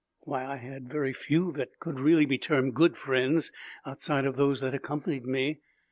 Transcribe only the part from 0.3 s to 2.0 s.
I had very few that could